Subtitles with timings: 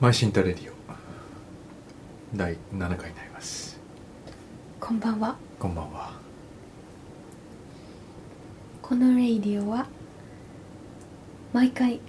[0.00, 0.74] maishinta radio。
[2.34, 3.78] 第7回になります。
[4.80, 5.36] こんばんは。
[5.58, 6.12] こんばんは。
[8.80, 9.86] このレイディオは
[11.52, 12.00] 毎回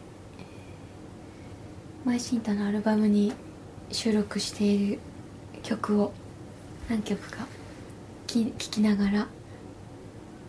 [2.05, 3.33] maishinta のアルバムに
[3.91, 4.99] 収録している
[5.61, 6.13] 曲を
[6.89, 7.45] 何曲か
[8.25, 9.27] 聴きながら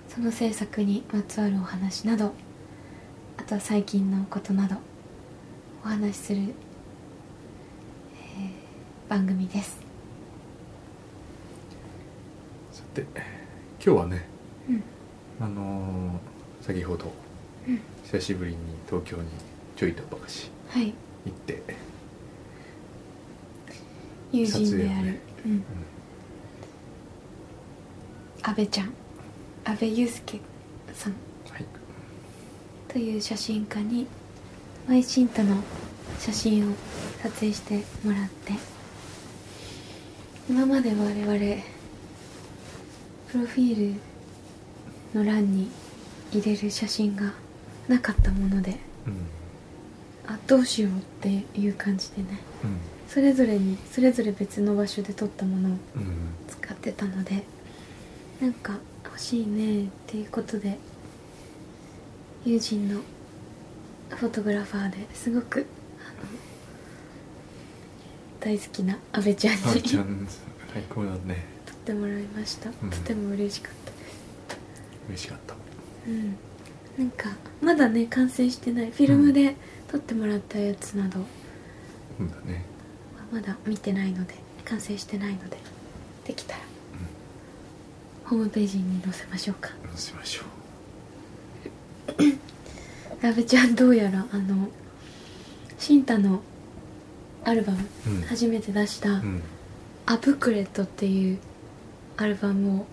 [0.09, 2.35] その制作にまつわるお話など
[3.37, 4.77] あとは最近のことなど
[5.85, 6.62] お話しする、えー
[9.13, 9.77] 番組です。
[12.73, 13.21] さて今
[13.79, 14.27] 日はね
[14.71, 14.83] うん。
[15.39, 17.13] あのー先ほど、
[17.69, 17.81] うん。
[18.05, 18.57] 久しぶりに
[18.87, 19.25] 東京に
[19.77, 20.95] ちょいとばかしはい。
[21.27, 21.63] 行って、
[24.33, 25.65] 友人である、ねうん。
[28.41, 28.95] 阿部ちゃん。
[29.67, 30.41] 阿部祐介
[30.95, 31.13] さん。
[31.51, 31.67] はい。
[32.89, 34.07] という写真家に
[34.89, 35.57] マイシンタの
[36.19, 36.73] 写真を
[37.23, 38.72] 撮影してもらって
[40.49, 41.63] 今まで我々
[43.31, 43.95] プロフィー
[45.15, 45.71] ルの欄に
[46.33, 47.33] 入れる写真が
[47.89, 49.27] なかったものでうん
[50.27, 52.77] あどうしようっていう感じでねうん
[53.09, 55.79] それぞれにそれぞれ別の場所で撮ったものを
[56.49, 57.45] 使ってたので
[58.41, 58.75] なんか
[59.05, 60.79] 欲しいねっていうことで
[62.45, 63.01] 友人の
[64.17, 65.67] フォトグラファーですごく
[66.01, 66.29] あの
[68.45, 70.27] 大好きな阿部ちゃんあにちゃん
[70.73, 71.45] 最高だね。
[71.65, 72.73] 撮ってもらいました、ん。
[72.73, 73.91] とても嬉しかった。
[73.93, 73.97] で
[75.11, 75.55] 嬉しかった。
[75.55, 75.59] す
[76.09, 76.37] うん。
[76.99, 78.91] なんかまだね完成してない。
[78.91, 79.55] フィルムで
[79.89, 81.21] 撮ってもらったやつなど。
[81.21, 81.27] は
[82.19, 82.65] うんだね。
[83.31, 85.57] まだ見てないので完成してないので
[86.25, 86.61] できたら。
[88.25, 89.71] ホームページに載せましょうか。
[89.89, 90.43] うんしましょ
[93.25, 94.69] 阿部 ちゃんどうやらあの
[95.79, 96.43] シンタの
[97.45, 98.23] アルバム、うん。
[98.23, 99.43] 初めて出したううん
[100.07, 101.39] 「アブクレット」っていう
[102.17, 102.87] アルバムを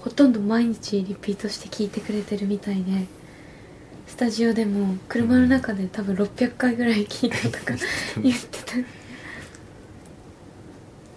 [0.00, 3.06] ほほとんど毎日リピートして聴いてくれてるみたいで
[4.06, 7.74] スタジオでも車の中で多分600回ぐらい聴いたとか
[8.22, 8.74] 言ってた。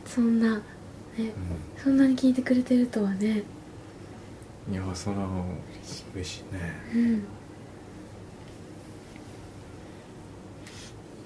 [0.06, 0.56] そんな
[1.18, 1.32] ね
[1.84, 3.44] そんなに聴いてくれてるとはね。
[4.68, 5.28] うんいやそれは
[6.16, 6.74] 嬉しいね。
[6.96, 7.24] うん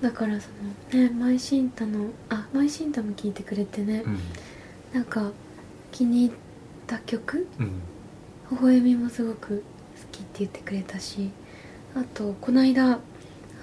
[0.02, 0.50] だからそ
[0.94, 4.20] のねマイシンタのあマイシンタも聴いてくれてね、うん。
[4.94, 5.32] なんか
[5.92, 6.38] 気に入っ
[6.86, 7.82] た曲うん。
[8.52, 9.64] 微笑みもすごく好
[10.12, 11.32] きって言ってくれたし
[11.96, 12.96] あとこの間あ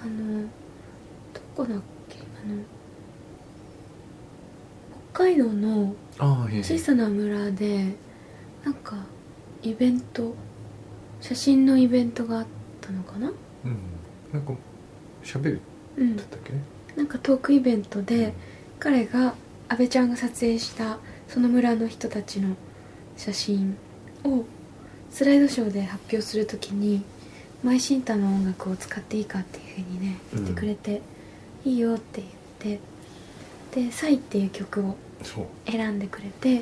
[0.05, 0.43] の
[1.33, 2.61] どこだっけあの
[5.13, 5.95] 北海道の
[6.61, 7.95] 小さな村で
[8.63, 8.97] なんか
[9.63, 10.35] イベント
[11.21, 12.45] 写真のイベントがあっ
[12.81, 13.31] たのかな？
[13.63, 13.77] うん。
[14.33, 14.53] なんか
[15.23, 15.61] 喋る？
[15.97, 16.15] うん。
[16.15, 16.53] だったっけ？
[16.53, 16.59] ね
[16.95, 18.33] なんかトークイベントで
[18.79, 19.35] 彼が
[19.67, 20.97] 阿部ちゃんが撮影した
[21.27, 22.55] その村の人たちの
[23.17, 23.77] 写真
[24.23, 24.45] を
[25.09, 27.03] スライドショーで発表するときに
[27.63, 31.01] マイシンタの音楽を使っていいかっていうふうにね言ってくれて、
[31.65, 32.21] いいよって
[32.61, 34.95] 言ってで「サイ」っていう曲を
[35.65, 36.61] 選んでくれて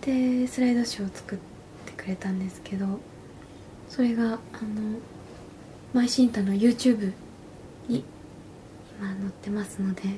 [0.00, 1.38] でスライドショーを作っ
[1.86, 2.98] てくれたんですけど
[3.88, 4.38] それがあの
[5.92, 7.12] マイシンタの YouTube に
[9.02, 10.14] 今載ってますのでよ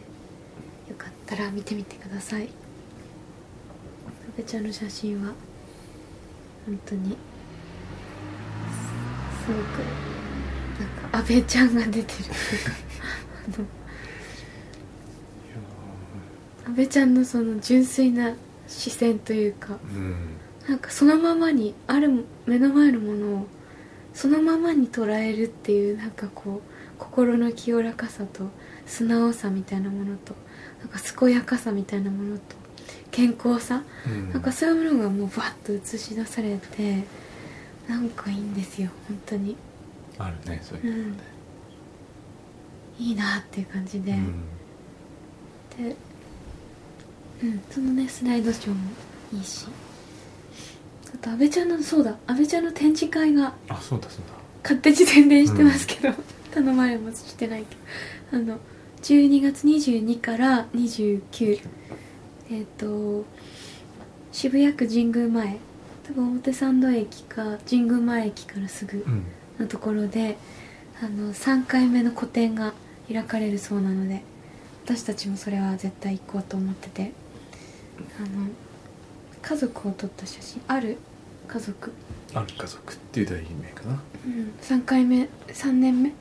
[0.99, 2.45] かったら見てみてください。
[2.45, 2.49] 阿
[4.37, 5.33] 部ちゃんの写真は
[6.67, 7.17] 本当に
[9.41, 9.79] すすごく
[10.79, 12.03] なんか阿部ちゃんが出てる。
[12.03, 12.73] っていうか
[13.47, 13.61] あ
[16.69, 18.35] の阿部ちゃんのその純粋な
[18.69, 20.15] 視線というかうん。
[20.69, 23.47] なんかそのままにある目の前のものを
[24.13, 28.49] そのままに捉えるっていうなんかこう心の清らかさと
[28.87, 30.35] 素直さみたいなものと
[30.81, 32.43] なんか健やかさみたいなものと
[33.11, 34.31] 健康さ、うん。
[34.33, 37.05] なんかそういうものがもうバッと映し出されて
[37.89, 39.57] なんかいいんですよ本当に。
[40.19, 41.13] あるねそういううのん。
[41.13, 41.19] ね
[42.99, 44.45] いいなっていう感じで、うん。
[45.77, 45.97] で
[47.43, 48.81] うんそのねスライドショーも
[49.33, 49.67] いいし。
[51.13, 54.35] あと阿部ちゃんのそうだ阿部ちゃんの展示会があそうだそうだ。
[54.63, 56.15] 勝手に宣伝してますけど、
[56.55, 58.59] 頼まれもしてないけどあの
[59.03, 61.61] 12月22から29
[62.51, 63.25] えっ、と
[64.33, 65.59] 渋谷区神宮前
[66.07, 69.05] 多分表参道駅か神宮前駅からすぐ
[69.59, 70.37] のところで
[71.03, 72.73] あの3回目の個展が
[73.11, 74.23] 開かれるそうなので
[74.85, 77.13] 私たちもそれは絶対行こうと思ってて
[78.19, 78.49] あの
[79.43, 80.99] 家族を撮った写真ある
[81.47, 81.93] 家族、
[82.35, 84.03] ある家族っていう題名かな。
[84.27, 86.13] うん、3回目3年目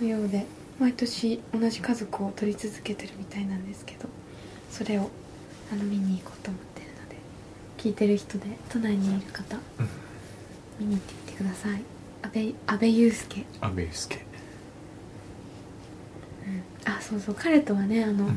[0.00, 0.46] のようで
[0.78, 4.08] 毎年同じ家族を撮り続けてるみたいなんですけど
[4.70, 5.10] それを
[5.72, 7.16] あの見に行こうと思ってるので
[7.78, 9.88] 聞いてる人で都内にいる方うん。
[10.78, 11.82] 見に行ってみてください。
[12.22, 14.24] 阿部阿部祐介、阿部祐介。
[16.84, 17.34] あそうそう。
[17.34, 18.36] 彼とはねあの、うん。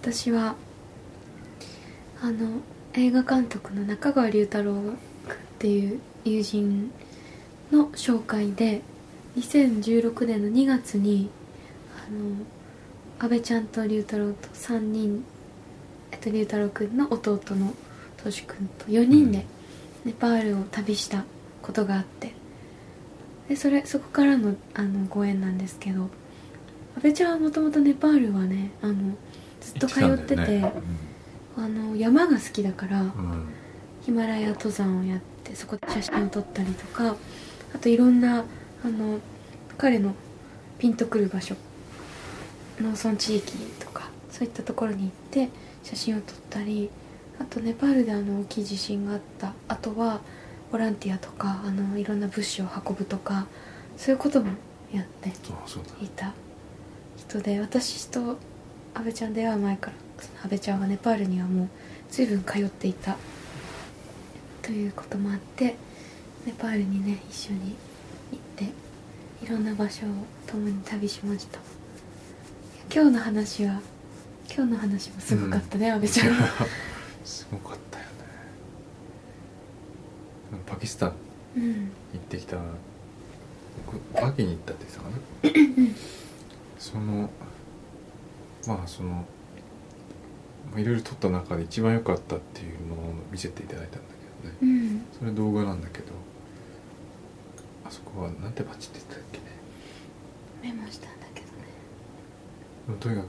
[0.00, 0.56] 私は
[2.20, 2.60] あの
[2.94, 4.96] 映画監督の中川龍太郎君っ
[5.58, 6.90] ていう友人
[7.70, 8.82] の紹介で
[9.36, 11.30] 2016年の2月に
[11.96, 12.36] あの
[13.18, 15.24] 阿部ちゃんと龍太郎と3人、
[16.12, 17.74] えっと、龍太郎君の弟の
[18.16, 19.44] とし君と4人で
[20.04, 21.24] ネパールを旅した
[21.62, 22.32] ことがあって
[23.48, 26.08] でそれそこからのあのご縁なんですけど
[26.96, 29.16] 阿部ちゃんはもともとネパールはねあの
[29.60, 30.70] ずっと通ってて行
[31.56, 33.08] たんあの山が好きだから、うん。
[33.08, 33.46] うん
[34.04, 35.20] ヒマラヤ登山をやっ
[35.54, 37.16] てそこで写真を撮ったりとか
[37.74, 38.44] あといろんな
[38.84, 39.20] あの
[39.78, 40.14] 彼の
[40.78, 41.54] ピンとくる場所
[42.80, 45.48] 農村地域とかそういったところに行って
[45.82, 46.90] 写真を撮ったり
[47.40, 49.54] あとネパールであの大きい地震があった。
[49.68, 50.20] あとは
[50.70, 53.46] ボランティアとかあのいろんな物資を運ぶとか
[53.96, 54.50] そういうことも
[54.92, 56.32] やっていた
[57.16, 58.38] 人で私と
[58.94, 59.96] 阿部ちゃん出会う前から
[60.44, 61.68] 阿部ちゃんはネパールにはもう
[62.10, 63.16] 随分通っていた
[64.64, 65.76] ということもあって
[66.46, 67.76] ネパールにね一緒に
[68.32, 68.64] 行って
[69.44, 70.08] いろんな場所を
[70.46, 71.58] 共に旅しました。
[72.92, 73.80] 今日の話は
[74.46, 76.32] 今日の話もすごかったね、阿部ちゃん。
[76.32, 76.66] は
[77.24, 78.10] すごかったよね。
[80.66, 81.12] パキスタン
[81.56, 81.72] うん。
[81.72, 81.78] 行
[82.16, 82.58] ってきた。
[84.14, 84.86] 僕秋に行ったって
[85.42, 85.94] 言ってたかな？
[86.78, 87.30] その
[88.66, 94.50] まあそのまあいろいろ撮った中で一番良かったっていうのを見せていただいたんだけどね。
[94.62, 95.04] うん。
[95.18, 96.06] それ動画なんだけど。
[97.84, 99.44] あそこはなんて街って言ってたっけね。
[100.62, 101.46] メモしたんだけど
[102.94, 102.98] ね。
[103.00, 103.22] とにか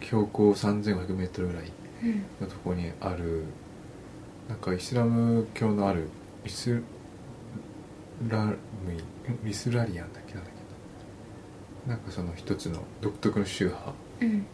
[0.00, 1.72] く標高 3500m ぐらい
[2.04, 2.22] うん。
[2.40, 3.44] のところにある
[4.48, 6.08] なんかイスラム教のある
[6.44, 6.82] イス
[8.28, 8.54] ラム
[9.46, 10.52] イイスラリアンだっけなんだっ
[11.84, 11.96] けな。
[11.96, 14.46] なんかその一つの独特の宗派うん。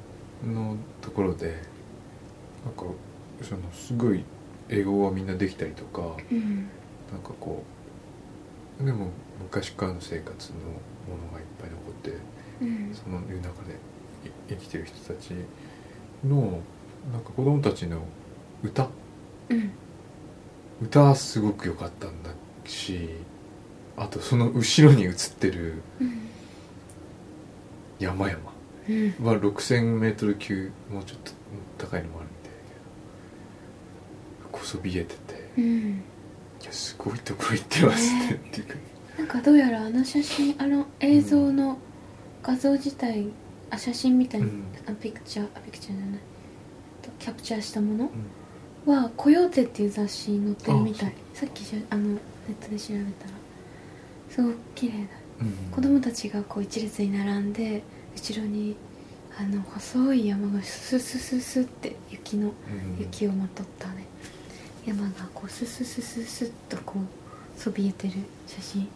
[0.55, 1.56] のところで
[2.64, 2.85] なんか
[3.43, 4.25] そのすごい
[4.69, 6.69] 英語がみんなできたりとかうん。
[7.12, 7.62] なんかこ
[8.81, 9.09] うでも
[9.43, 12.12] 昔からの生活のものがいっぱい残って
[12.61, 12.94] うん。
[12.94, 13.75] そのいう中で
[14.29, 15.32] い生きてる人たち
[16.25, 16.61] の
[17.12, 18.03] なんか子供たちの
[18.62, 18.88] 歌。
[19.49, 19.70] うん。
[20.82, 22.31] 歌はすごく良かったんだ
[22.64, 23.09] し
[23.97, 26.29] あとその後ろに映ってるうん。
[27.99, 28.38] 山々。
[28.88, 29.14] うん。
[29.25, 31.32] は 6000m 級もうちょっと
[31.79, 32.29] 高いのもある
[34.58, 36.02] こそびえててうん。
[36.60, 38.75] いやすごいところ行ってますねっていうか
[39.19, 41.78] なんかどうやらあの写真あの映像の
[42.43, 43.28] 画像自体、
[43.70, 44.64] あ写真みたいに、うん。
[44.87, 46.20] あピクチャーあピクチャーじゃない。
[47.02, 48.10] とキャプチャーしたもの？
[48.87, 48.94] うん。
[48.94, 51.08] は「コヨーテ」っていう雑誌に載ってるみたい。
[51.08, 52.19] あさっきあのネ
[52.49, 53.32] ットで調べたら。
[54.31, 54.99] すごく綺麗だ。
[55.40, 55.52] うん。
[55.72, 57.82] 子供たちがこう一列に並んで
[58.16, 58.76] 後ろに
[59.38, 63.00] あの細い山がススススって雪のうん。
[63.00, 64.06] 雪をまとったね
[64.88, 68.14] 山がこうスススススッとこうそびえてる
[68.46, 68.88] 写真。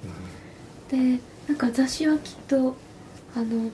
[0.90, 2.76] でなんか雑誌はきっと
[3.34, 3.70] あの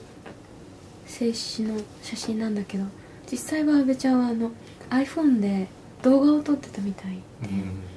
[1.05, 2.85] 静止の写真なんだけど
[3.31, 4.51] 実際は阿部ちゃんはあの
[4.89, 5.67] iPhone で
[6.01, 7.89] 動画を撮ってたみたいで、うん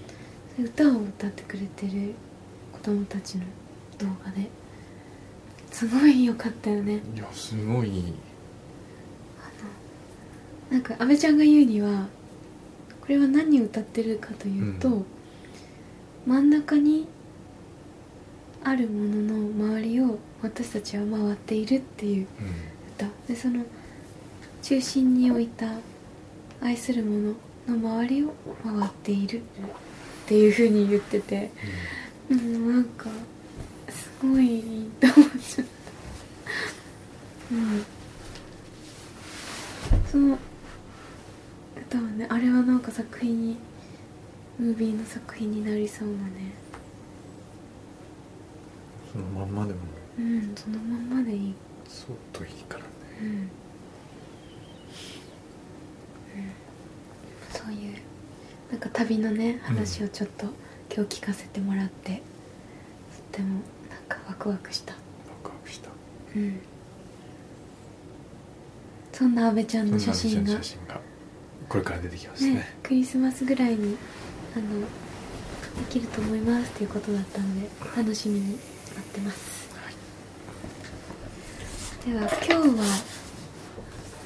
[0.65, 2.15] 歌を歌ってくれてる
[2.73, 3.45] 子供たちの
[3.99, 4.51] 動画で。
[5.71, 7.01] すごい良かったよね。
[7.15, 8.13] いやすごい。
[10.71, 12.07] なんか阿部ちゃんが言うには
[13.03, 15.07] これは何を歌ってるかというと、うん。
[16.25, 17.09] 真ん中に
[18.63, 22.47] あるものの周りを私たちは回っているっていううん。
[22.97, 23.09] 歌。
[23.27, 23.65] でその
[24.63, 25.67] 中心に置いた
[26.61, 27.35] 愛するも
[27.67, 28.33] のの周りを
[28.63, 29.41] 回っているっ
[30.27, 31.51] ていうふうに言ってて
[32.31, 32.73] うん。
[32.73, 33.11] なんか
[33.89, 34.63] すごい
[35.01, 35.73] と思っちゃった。
[37.53, 37.85] うん。
[40.09, 40.39] その
[42.01, 43.57] ねあれはなんか作品に
[44.59, 46.53] ムービーの作品になりそうなね。
[49.13, 49.81] そのまんまでも。
[50.19, 51.55] うんそのまんまでいい。
[51.89, 52.91] 相当いいからね。
[53.21, 53.51] うん、うん、
[57.51, 57.97] そういう
[58.71, 60.47] なんか旅のね話をちょっと
[60.95, 62.23] 今日聞かせてもらって、とっ
[63.33, 64.93] てもなんかワクワクした。
[64.93, 64.99] ワ
[65.43, 65.91] クワクした。
[66.37, 66.61] うん。
[69.13, 70.61] そんな阿部ちゃんの写真が
[71.73, 72.57] これから出てきますね。
[72.57, 73.97] ねクリスマスぐらいに
[74.55, 74.87] あので
[75.89, 78.59] きると思いますっていうことだったので楽しみになっ
[79.11, 79.73] てます。
[82.05, 82.85] では今日は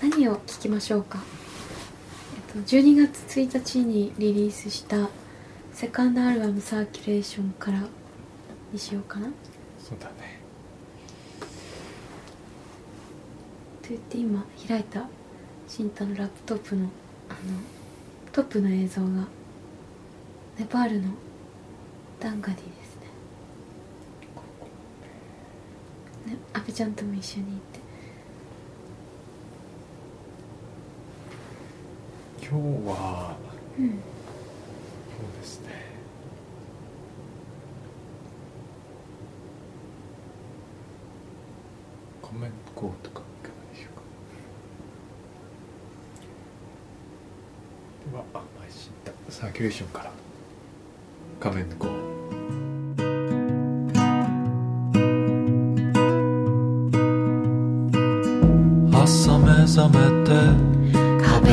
[0.03, 1.23] 何を聞きましょうか、
[2.57, 5.09] えっと、12月1日にリリースした
[5.73, 7.81] セカンドアルバム「サーキュレーション」から
[8.73, 9.29] にしようかな。
[9.79, 10.41] そうだね。
[13.83, 15.09] と言って今開いた
[15.69, 16.88] 新太のラップトップの
[17.28, 17.38] あの
[18.33, 19.09] トップの映像が
[20.59, 21.09] ネパールの
[22.21, 22.97] ダンガディです
[26.26, 26.33] ね。
[26.33, 27.80] ね阿部ちゃんとも一緒に行って。
[32.40, 32.56] 今日
[32.88, 33.37] は
[33.78, 33.88] うん。
[33.88, 33.99] そう
[35.40, 35.87] ですね。
[42.26, 44.02] コメントコーとかいかがでしょうか
[48.11, 50.11] ではあ配信だサーキュレーションから。
[51.41, 51.91] 画面のコー
[59.03, 60.33] 朝目覚めて。
[61.25, 61.49] 壁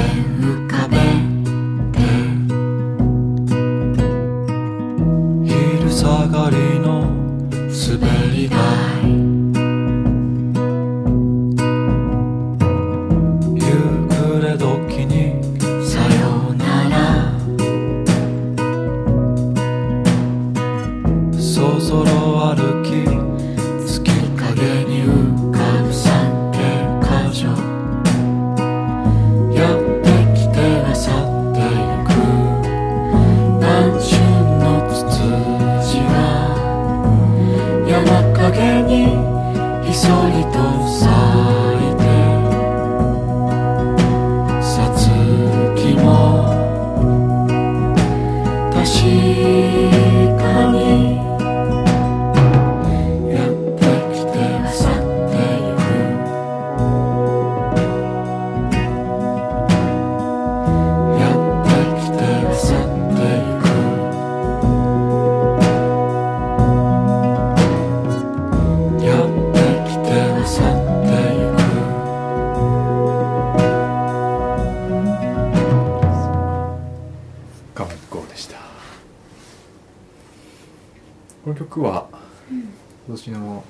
[81.73, 82.07] 曲は
[82.51, 83.63] 今年の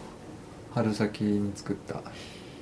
[0.73, 2.01] 春先に作った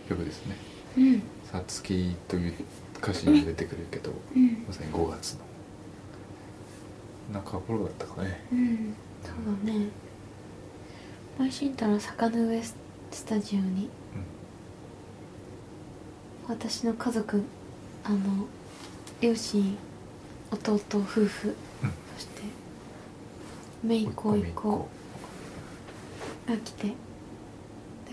[0.07, 0.55] 曲ですね。
[0.97, 2.53] うん「さつき」という
[2.99, 4.63] 歌詞に出てくるけどうん。
[4.67, 5.39] まさに5月の。
[7.33, 8.45] 中頃だったかね。
[8.51, 8.93] うん。
[9.23, 9.87] そうだね
[11.39, 12.75] 前新太の坂の上ス
[13.25, 13.89] タジオに
[16.47, 17.41] 私の家族
[18.03, 18.19] あの
[19.19, 19.75] 両親
[20.51, 21.91] 弟夫婦、うん。
[22.15, 22.41] そして
[23.83, 24.87] 姪っ子一個
[26.47, 26.87] が来て。
[26.87, 26.93] で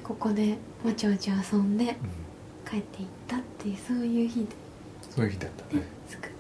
[0.02, 1.92] ここでわちゃわちゃ遊んでうん。
[2.68, 4.46] 帰っていったっていうそういう日で。
[5.10, 5.80] そういう日だったね。
[5.80, 6.30] ね作っ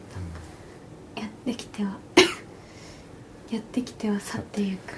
[1.14, 1.98] たやってきては
[3.50, 4.92] やってきては去っていく。
[4.92, 4.96] っ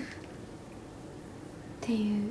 [1.80, 2.22] ていう。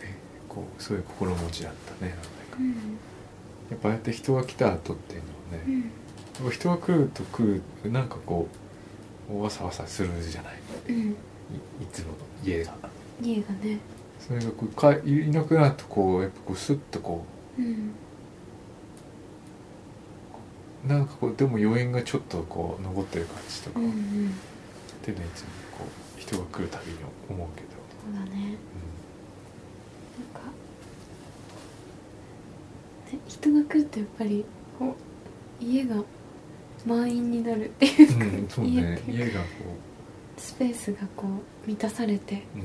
[0.00, 0.06] で
[0.48, 2.14] こうそういう心持ちだったね
[2.58, 2.70] うん。
[3.70, 5.90] やっぱああやって人が来た後っていうのはね、
[6.42, 6.50] うん。
[6.50, 8.48] 人が来ると来るなんかこ
[9.30, 10.54] うわさわさするじゃない。
[10.88, 11.16] うん
[11.80, 12.74] いいつもの家が。
[13.20, 13.78] 家がね。
[14.18, 17.24] それがこうかいいなくなるとこうやっぱこうスッとこ
[17.58, 17.90] うん。
[20.84, 23.92] うなんかこうでも余韻がちょっとこう残ってる感じとか、うんうん。
[23.92, 25.46] いうのはいつも
[25.78, 25.84] こ
[26.16, 27.68] う人が来るたびに思うけど、
[28.04, 28.56] そうだね。
[30.18, 30.48] なんか、
[33.12, 34.44] ね、人が来るとやっぱり
[34.78, 34.96] こ
[35.60, 35.96] う家が
[36.86, 39.46] 満員になるっていうか、うんうん、そうね家がこ
[40.42, 42.62] スペースがこう満たされてう、うん、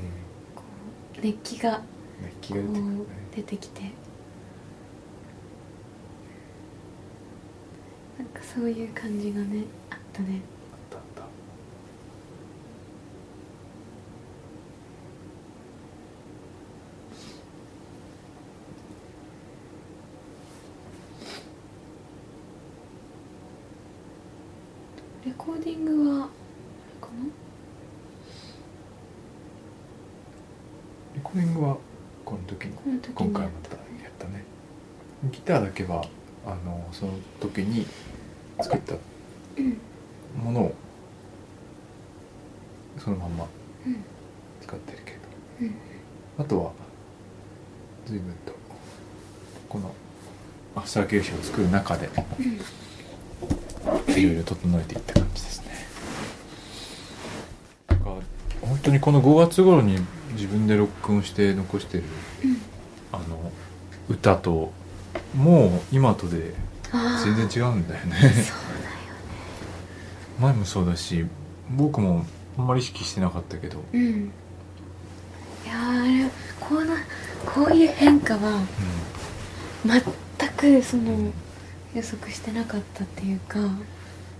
[0.54, 0.62] こ
[1.16, 1.82] う熱気が
[2.22, 2.80] 熱気こが出てくるね。
[3.32, 4.08] う出てきて。
[8.18, 10.40] なんかそういう感じがねあったね
[10.72, 11.22] あったあった
[25.24, 27.24] レコーディングはあれかな
[31.14, 31.76] レコーディングは
[32.24, 34.42] この時にこの時に今回またやったね
[35.30, 36.04] ギターだけは
[36.44, 37.86] あのその時に
[38.60, 38.94] 作った
[40.42, 40.74] ものを
[42.98, 43.46] そのまんま
[43.86, 44.04] うん。
[44.60, 45.18] 使ってるけど。
[45.62, 45.74] うん。
[46.38, 46.72] あとは
[48.06, 48.52] 随分と
[49.68, 49.94] この
[50.74, 54.14] アフターケーションを作る中でうん。
[54.18, 55.66] いろいろ整えていった感じですね。
[57.88, 58.06] なんか
[58.62, 59.98] 本当にこの5月頃に
[60.32, 62.04] 自分で録音して残してる、
[63.12, 63.52] あの
[64.08, 64.72] 歌と
[65.34, 66.54] もう今とで
[67.24, 68.16] 全然違うんだよね。
[68.16, 68.48] そうだよね。
[70.40, 71.26] 前もそうだし
[71.76, 72.24] 僕も
[72.56, 74.32] あんまり意識してなかったけど、うん。
[75.64, 76.30] いやーあれ
[76.60, 76.96] こうな
[77.46, 78.62] こういう変化は
[79.84, 80.02] 全
[80.56, 81.32] くその
[81.94, 83.70] 予測してなかったっていうか、うん。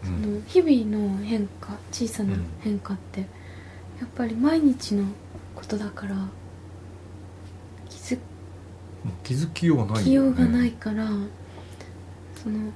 [0.02, 3.26] その日々の変化小さな変化って、や
[4.06, 5.04] っぱり毎日の
[5.54, 6.16] ことだから
[9.22, 11.06] 気づきようがないきようがないうんから、
[12.42, 12.72] その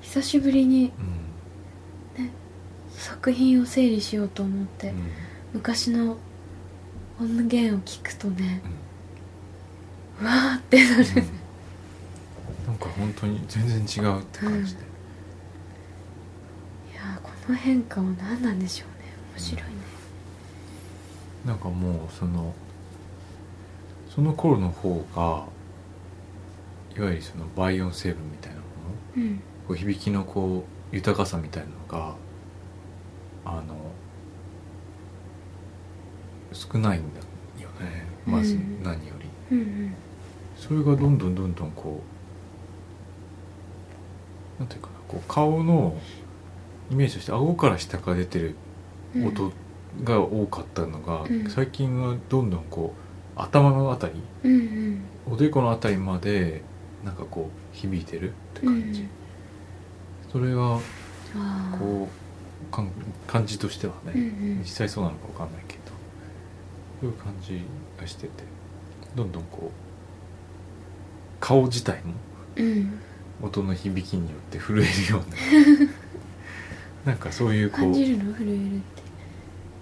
[0.00, 0.92] 久しぶりに
[2.90, 5.10] 作品を整理しようと思って、うん。
[5.54, 6.16] 昔の
[7.20, 8.60] 音源を聞くとね、
[10.20, 12.66] うわーってなる、うん。
[12.66, 14.80] なんか本当に全然違うって感じで、
[16.92, 19.12] いやーこの変化は何なんでしょうね。
[19.36, 19.70] 面白いね。
[21.44, 22.54] なんかもうその
[24.16, 25.44] その頃の方が
[26.96, 28.62] いわゆるその倍音成分みたいなも
[29.18, 29.42] のうん。
[29.68, 32.14] こう響きのこう豊かさみたいなのが
[33.44, 33.76] あの
[36.54, 37.20] 少ないんだ
[37.62, 38.06] よね。
[38.24, 38.82] まずうん。
[38.82, 39.94] 何より、うんうん。
[40.56, 42.02] それがどんどんどんどんこ
[44.58, 45.94] うなんていうかなこう顔の
[46.90, 48.56] イメージとして顎から下から出てる
[49.14, 49.52] うん音
[50.04, 51.50] が多かったのが、うん。
[51.50, 53.05] 最近はどんどんこう
[53.36, 54.14] 頭のあたり
[54.44, 55.00] うんうん。
[55.32, 56.62] おでこのあたりまで
[57.04, 59.06] なんかこう響いてるって感じ、
[60.32, 60.80] それがあ
[61.36, 62.08] あこ
[62.70, 62.90] うかん
[63.26, 64.24] 感じとしてはね、うんう
[64.56, 64.58] ん。
[64.60, 65.80] 実際そうなのかわかんないけど
[67.00, 67.60] そういう感じ
[68.00, 68.30] がしてて
[69.14, 69.70] どんどんこう
[71.40, 72.14] 顔自体も
[72.56, 72.98] うん。
[73.42, 75.22] 音の響きによって震えるよ
[77.04, 78.32] うな なんかそういうこ感うじるの？
[78.34, 79.02] 震えるって。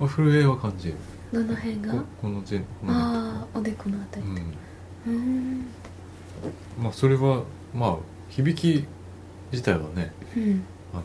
[0.00, 0.94] あ震えは感じる。
[1.32, 1.92] どの辺が？
[1.94, 2.92] ここの前この
[3.54, 4.26] おでこのあたり
[5.06, 5.66] うん。
[6.78, 7.42] まあそれは
[7.74, 7.96] まあ
[8.30, 8.86] 響き
[9.52, 10.64] 自体はねうん。
[10.92, 11.04] あの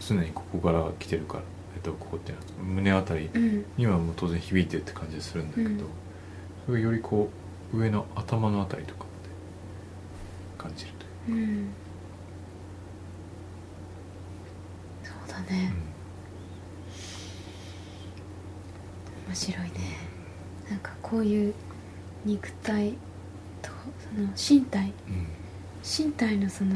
[0.00, 1.42] 常にここから来てるから、
[1.76, 3.64] えっと、ここっていうのは胸あたりうん。
[3.76, 5.78] にはもう当然響いてるって感じするんだけど、うん。
[6.66, 7.30] それがよりこ
[7.72, 9.06] う上の頭のあたりとかま
[10.66, 10.90] で感じる
[11.26, 11.68] という、うん。
[15.02, 15.72] そうだね。
[19.26, 19.70] 面白いね
[20.70, 21.54] なんかこういう
[22.24, 22.94] 肉体
[23.62, 23.70] と
[24.14, 24.92] その身体。
[25.08, 25.26] うん
[25.84, 26.74] 身体のその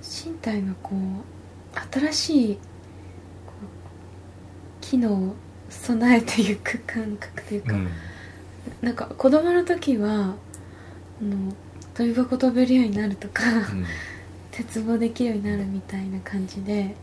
[0.00, 2.58] 身体がこう新しい
[4.80, 5.34] 機能を
[5.68, 7.88] 備えていく感覚というか、うん。
[8.80, 11.52] なんか子供の時はあの
[11.92, 13.84] 飛び箱飛べるようになるとか、うん。
[14.50, 16.94] 鉄棒できるようになるみたいな感じで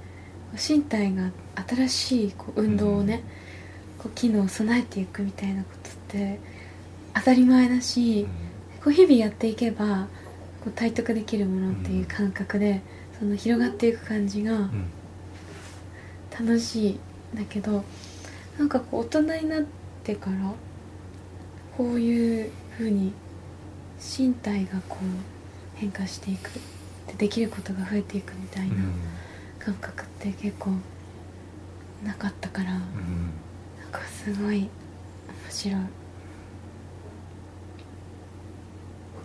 [0.54, 1.30] 身体が
[1.68, 3.24] 新しいこう運動をね、
[4.02, 6.40] こう機能を備えていくみたいなことって
[7.14, 8.28] 当たり前だし、
[8.84, 10.08] こう日々やっていけば
[10.64, 12.82] こう体得できるものっていう感覚で、
[13.20, 14.90] その広がっていく感じがうん。
[16.32, 17.00] 楽しいん
[17.36, 17.84] だけど
[18.58, 19.64] なんかこう大人になっ
[20.04, 20.38] てから
[21.78, 23.12] こういう風に
[24.00, 26.50] 身体がこう変化していく
[27.08, 28.76] でできることが増えていくみたいな
[29.60, 30.72] 感覚って結構
[32.04, 32.82] なかったから、うん
[33.92, 34.70] かすごい面
[35.50, 35.76] 白い。
[35.76, 35.90] こ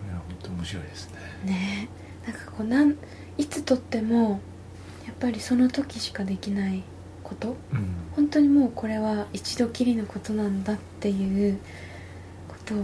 [0.07, 1.17] れは本当面白いですね。
[1.45, 1.89] ね。
[2.25, 2.95] なんかこうなん
[3.37, 4.41] いつとっても
[5.05, 6.83] やっぱりその時しかできない
[7.23, 7.55] こと。
[7.71, 7.87] うん。
[8.15, 11.57] 本当にもうこれは一度きりのことなんだっていう
[12.47, 12.83] ことをね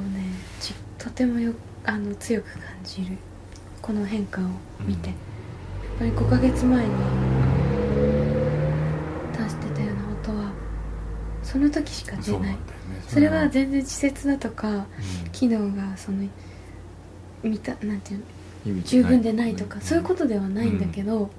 [0.59, 3.17] ちとてもよあの強く感じる。
[3.81, 4.45] この変化を
[4.79, 6.07] 見て、うん。
[6.07, 6.91] やっぱり5ヶ月前に
[9.33, 10.53] 出してたような音は
[11.53, 12.57] その時しか出ない。
[13.07, 14.85] それは全然稚拙だとかうん。
[15.31, 16.27] 機能がその
[17.43, 18.17] 見たなんてい
[18.71, 19.81] うの十分でないとか、ん。
[19.81, 21.29] そういうことではないんだけど、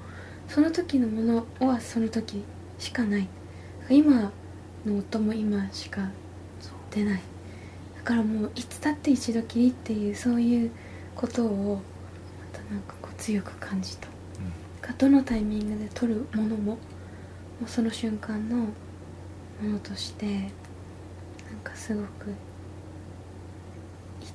[0.49, 2.45] その時のものはその時
[2.79, 3.27] しかない。
[3.91, 4.31] 今
[4.87, 6.09] の音も今しか
[6.93, 7.21] 出ない。
[7.97, 10.71] だからもういつだって一度きりっていうそういう
[11.17, 11.83] ことを
[12.53, 14.07] またなんかこう強く感じた。
[14.81, 16.79] がどのタイミングで撮るものもも
[17.67, 18.67] うその瞬間の
[19.63, 20.47] ものとしてなん
[21.63, 22.35] かすごく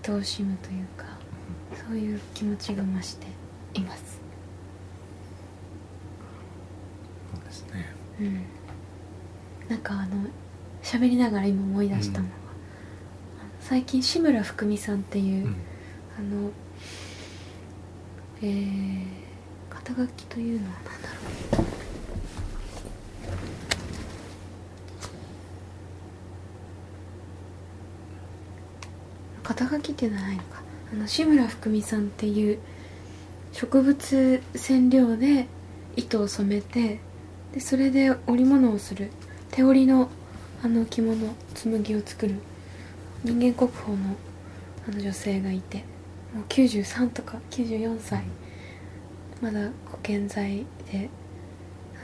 [0.07, 1.05] 愛おしむというか
[1.87, 3.27] そういう気持ちが増して
[3.73, 4.19] います。
[7.33, 7.93] そうですね。
[8.19, 8.43] うん。
[9.69, 10.27] なんかあの
[10.81, 12.33] 喋りながら今思い出したのが、
[13.41, 15.55] あの最近志村ふくみさんっていう、うん。
[16.17, 16.51] あの
[18.41, 19.05] えー、
[19.69, 21.15] 肩書きというのは何だろ
[21.47, 21.48] う
[29.59, 30.61] 肩書きっていうのはないのか。
[30.93, 32.59] あの志村福美さんっていう
[33.51, 35.47] 植物染料で
[35.97, 36.99] 糸を染めて
[37.53, 39.11] でそれで織物をする。
[39.51, 40.09] 手織りの
[40.63, 42.35] あの着物紬を作る
[43.23, 44.15] 人間国宝の
[44.87, 45.79] あの女性がいて
[46.33, 48.23] もう93とか94歳。
[49.41, 51.09] まだご健在で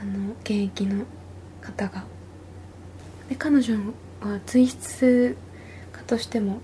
[0.02, 1.06] あの現役の
[1.62, 2.04] 方が。
[3.30, 3.76] で彼女
[4.20, 5.36] は随筆
[5.94, 6.60] 家としても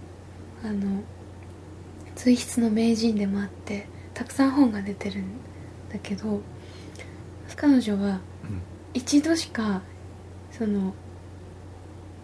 [0.64, 1.02] あの
[2.16, 5.24] 随筆の名人でもあってたくさん本が出てるん
[5.92, 6.42] だけど
[7.56, 8.62] 彼女はうん。
[8.94, 9.82] 一度しか
[10.52, 10.94] その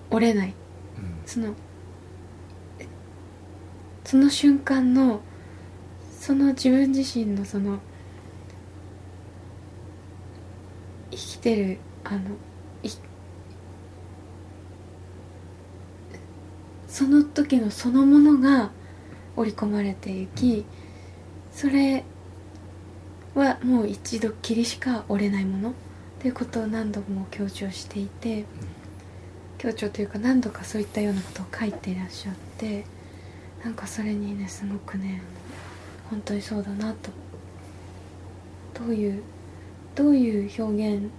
[0.09, 0.53] 折れない。
[0.97, 1.21] うん。
[1.25, 1.53] その
[2.79, 2.87] え
[4.03, 5.21] その瞬間の
[6.19, 7.79] その自分自身のその
[11.11, 12.19] 生きてるあの
[12.83, 12.89] い
[16.97, 18.71] その時のそのものが
[19.35, 20.65] 織り込まれていき
[21.51, 22.03] それ
[23.35, 25.73] はもう一度きりしか折れないもの。
[26.19, 28.45] ということを何度も強調していて
[29.59, 32.83] 強調というか何度かそういったようなことを書いていらっしゃって
[33.63, 35.21] なんかそれにねすごくね
[36.09, 37.11] 本当にそうだなと。
[38.73, 39.21] どういう
[39.93, 41.11] どういう表現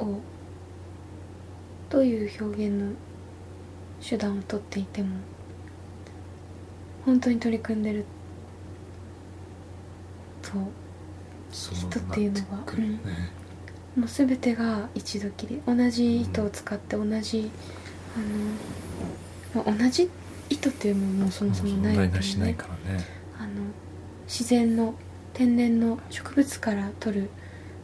[0.00, 0.18] を
[1.88, 2.92] どういう表現の
[4.02, 5.08] 手段をとっていても
[7.06, 8.04] 本当に取り組んでる
[10.42, 10.50] と
[11.50, 12.56] そ人っていうのは。
[12.56, 12.98] なってくるね。
[13.96, 15.60] もう全てが一度きり。
[15.66, 17.50] 同じ糸を使って同じ
[19.54, 20.10] あの、まあ、同じ
[20.48, 23.04] 糸っていうのももうそもそもない問題けどねないからね。
[23.38, 23.50] あの
[24.26, 24.94] 自然の
[25.34, 27.30] 天然の植物から取る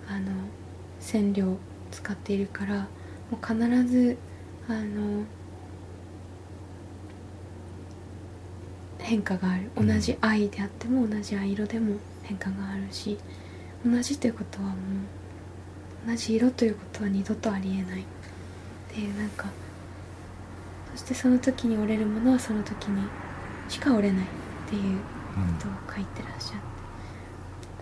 [0.08, 0.32] あの
[1.00, 1.58] 染料を
[1.90, 2.88] 使っているから
[3.30, 4.16] もう必ず
[4.68, 5.24] あの
[9.08, 9.70] 変化がある。
[9.74, 10.00] 同うん。
[10.00, 13.18] じ藍であっても同じ藍色でも変化があるし
[13.84, 18.02] 同じということはもう同じ色ということは二度とありえない。
[18.02, 18.04] っ
[18.90, 19.46] ていうなんか
[20.92, 23.02] そしてその時に折れるものはその時に
[23.68, 24.26] しか折れないっ
[24.68, 25.02] ていうこ
[25.60, 26.60] とを書いてらっしゃっ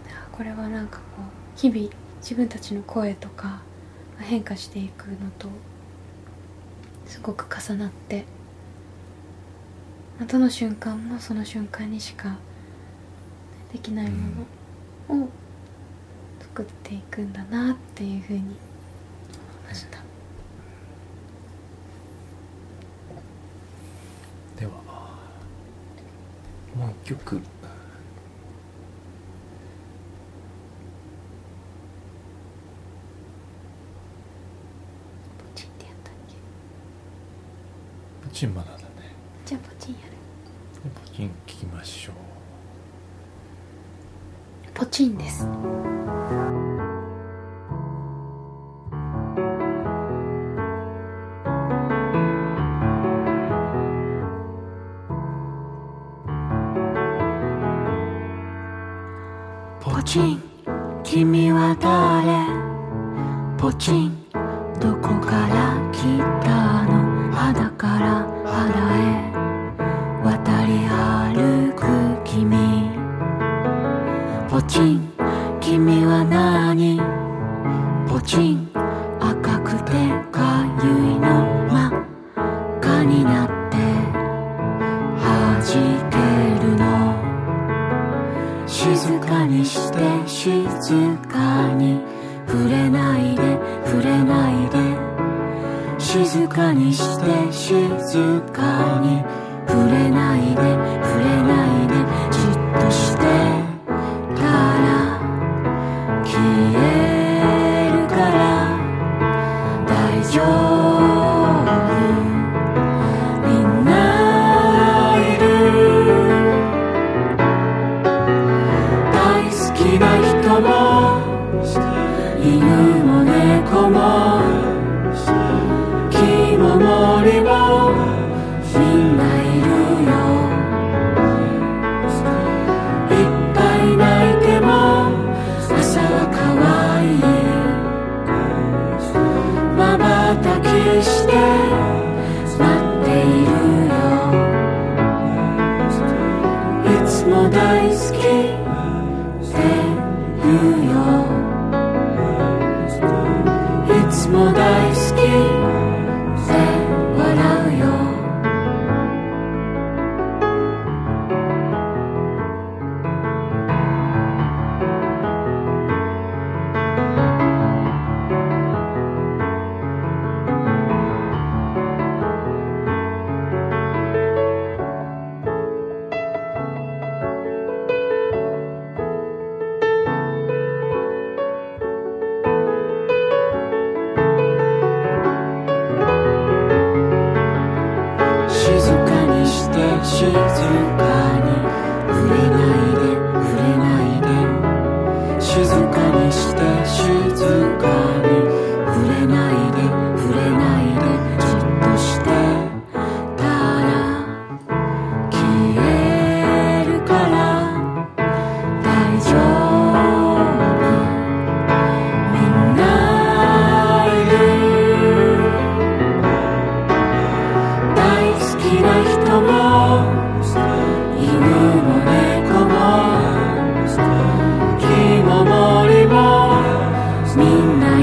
[0.04, 0.12] て。
[0.12, 1.88] あこれはなんかこう日々
[2.20, 3.62] 自分たちの声とか
[4.18, 5.48] が変化していくのと
[7.06, 8.35] すごく重なってまあ
[10.24, 12.36] どの瞬間もその瞬間にしか
[13.72, 14.46] できないも
[15.08, 15.28] のを
[16.40, 18.56] 作っていくんだなっていうふうに思い
[19.68, 19.98] ました。
[24.58, 24.72] では
[26.74, 27.40] もう一曲。
[38.36, 38.84] チンまだだね
[39.46, 40.12] じゃあポチンやる
[40.94, 42.14] ポチン聞きましょう
[44.96, 45.85] シーンです。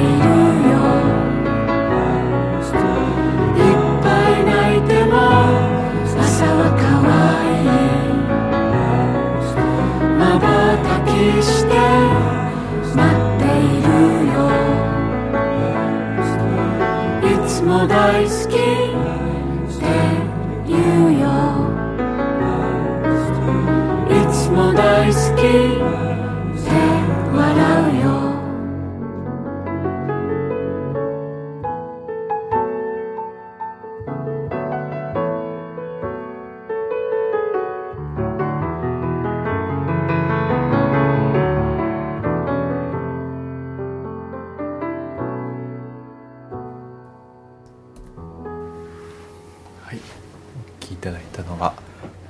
[0.04, 0.73] waiting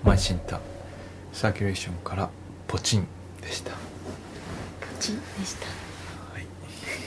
[0.04, 0.60] マイシンタ
[1.32, 2.30] サーキュレーション」から
[2.68, 3.08] 「ポチン」
[3.42, 3.72] でした。
[3.72, 3.78] ポ
[5.00, 5.68] チンでした。
[6.34, 6.46] はい。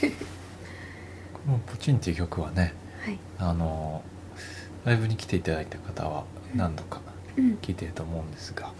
[1.33, 2.73] この「ポチン」っていう曲はね
[3.05, 3.19] はい。
[3.39, 4.03] あの
[4.87, 7.01] ライブに来ていただいた方は何度か
[7.37, 7.59] うん。
[7.61, 8.73] 聞いてると思うんですが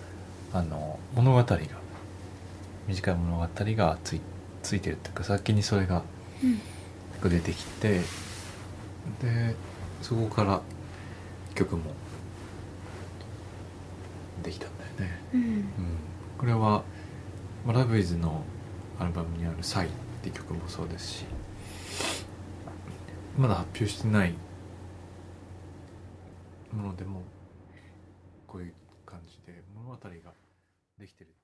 [0.55, 1.59] あの物語が
[2.89, 4.21] 短い物語がつい
[4.63, 6.03] ついてるっていうか先にそれが
[6.43, 6.61] うん。
[7.29, 8.03] 出てきて
[9.21, 9.57] で
[10.01, 10.61] そこから
[11.55, 11.91] 曲も
[14.47, 15.41] できたんだよね、うん。
[15.41, 15.67] うん、
[16.39, 16.85] これは
[17.67, 18.45] まあラブイズの
[18.99, 19.91] アルバムにある「サイ」っ
[20.23, 21.25] て曲もそうですし
[23.37, 24.35] まだ発表してない
[26.73, 27.23] ものでも
[28.47, 30.09] こういう感じで物語が
[30.99, 31.36] できてる